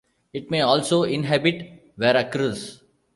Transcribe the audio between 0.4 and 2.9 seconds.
may also inhabit Veracruz.